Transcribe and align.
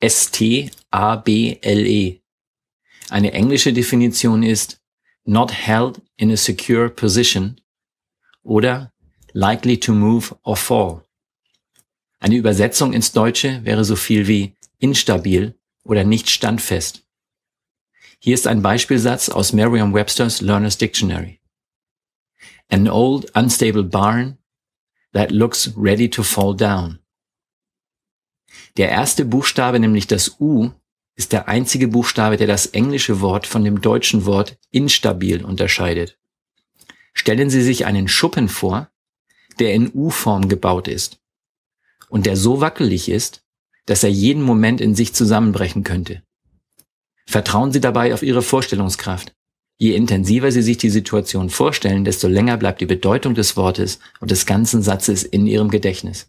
S-T-A-B-L-E. 0.00 1.60
Eine 3.10 3.32
englische 3.32 3.72
Definition 3.72 4.42
ist 4.42 4.80
not 5.24 5.52
held 5.52 6.00
in 6.16 6.30
a 6.30 6.36
secure 6.36 6.88
position 6.88 7.60
oder 8.42 8.92
likely 9.32 9.78
to 9.78 9.92
move 9.92 10.36
or 10.42 10.56
fall. 10.56 11.02
Eine 12.20 12.36
Übersetzung 12.36 12.92
ins 12.92 13.12
Deutsche 13.12 13.64
wäre 13.64 13.84
so 13.84 13.96
viel 13.96 14.26
wie 14.26 14.56
instabil 14.78 15.54
oder 15.84 16.04
nicht 16.04 16.30
standfest. 16.30 17.04
Hier 18.20 18.34
ist 18.34 18.46
ein 18.46 18.62
Beispielsatz 18.62 19.28
aus 19.28 19.52
Merriam-Webster's 19.52 20.40
Learner's 20.40 20.78
Dictionary. 20.78 21.40
An 22.68 22.88
old 22.88 23.30
unstable 23.34 23.84
barn 23.84 24.38
that 25.12 25.30
looks 25.30 25.72
ready 25.76 26.08
to 26.10 26.22
fall 26.22 26.54
down. 26.54 26.98
Der 28.78 28.90
erste 28.90 29.24
Buchstabe, 29.24 29.80
nämlich 29.80 30.06
das 30.06 30.36
U, 30.40 30.70
ist 31.16 31.32
der 31.32 31.48
einzige 31.48 31.88
Buchstabe, 31.88 32.36
der 32.36 32.46
das 32.46 32.66
englische 32.66 33.20
Wort 33.20 33.46
von 33.46 33.64
dem 33.64 33.80
deutschen 33.80 34.24
Wort 34.24 34.56
instabil 34.70 35.44
unterscheidet. 35.44 36.16
Stellen 37.12 37.50
Sie 37.50 37.60
sich 37.60 37.86
einen 37.86 38.06
Schuppen 38.06 38.48
vor, 38.48 38.88
der 39.58 39.74
in 39.74 39.90
U-Form 39.92 40.48
gebaut 40.48 40.86
ist 40.86 41.18
und 42.08 42.24
der 42.24 42.36
so 42.36 42.60
wackelig 42.60 43.08
ist, 43.08 43.42
dass 43.86 44.04
er 44.04 44.10
jeden 44.10 44.42
Moment 44.42 44.80
in 44.80 44.94
sich 44.94 45.12
zusammenbrechen 45.12 45.82
könnte. 45.82 46.22
Vertrauen 47.26 47.72
Sie 47.72 47.80
dabei 47.80 48.14
auf 48.14 48.22
Ihre 48.22 48.42
Vorstellungskraft. 48.42 49.34
Je 49.76 49.94
intensiver 49.94 50.52
Sie 50.52 50.62
sich 50.62 50.78
die 50.78 50.90
Situation 50.90 51.50
vorstellen, 51.50 52.04
desto 52.04 52.28
länger 52.28 52.56
bleibt 52.56 52.80
die 52.80 52.86
Bedeutung 52.86 53.34
des 53.34 53.56
Wortes 53.56 53.98
und 54.20 54.30
des 54.30 54.46
ganzen 54.46 54.82
Satzes 54.82 55.24
in 55.24 55.48
Ihrem 55.48 55.68
Gedächtnis. 55.68 56.28